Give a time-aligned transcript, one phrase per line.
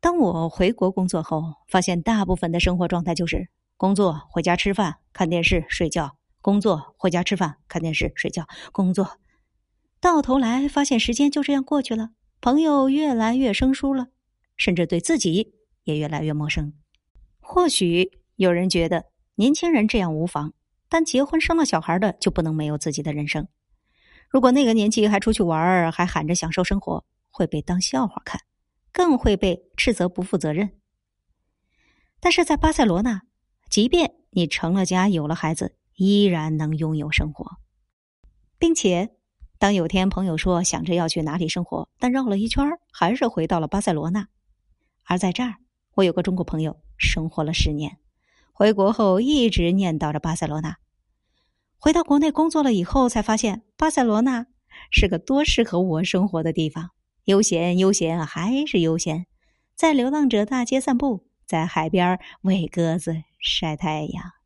[0.00, 9.18] 当我回国工作后，发现大部分的生活状态就是工作、回家吃饭、看电视、睡觉；工作、回家吃饭、看电视、睡觉；工作。
[10.00, 14.06] 到头来发现时间就这样过去了，朋友越来越生疏了，
[14.56, 15.52] 甚至对自己
[15.84, 16.72] 也越来越陌生。
[17.38, 19.04] 或许有人觉得
[19.34, 20.54] 年轻人这样无妨，
[20.88, 23.46] 但结婚生了小孩的就不能没有自己的人生。
[24.30, 28.40] 如果那个年纪还出去玩儿，还喊着享受生活，会被当笑话看。
[28.92, 30.72] 更会被斥责不负责任。
[32.20, 33.22] 但是在巴塞罗那，
[33.70, 37.58] 即便你成了家、有了孩子，依然能拥有生活，
[38.58, 39.10] 并且，
[39.58, 44.28] 当有天朋友说想着要去哪里生活，但绕了一圈还是回到了巴塞罗那。
[45.04, 45.56] 而在这儿，
[45.94, 47.98] 我有个中国朋友生活了十年，
[48.52, 50.76] 回国后一直念叨着巴塞罗那。
[51.78, 54.46] 回到国内工作了以后，才发现巴塞罗那
[54.90, 56.90] 是个多适合我生活的地方。
[57.30, 59.26] 悠闲，悠闲，还是悠闲，
[59.76, 64.39] 在流浪者大街散步，在海边喂鸽子、晒太阳。